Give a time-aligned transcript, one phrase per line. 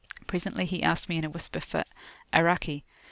[0.25, 1.83] Presently he asked me in a whisper for
[2.33, 2.81] "'Araki."